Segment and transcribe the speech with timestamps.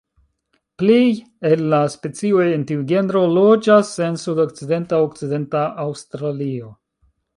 [0.81, 1.09] Plej
[1.49, 6.73] el la specioj en tiu genro loĝas en sudokcidenta Okcidenta Aŭstralio.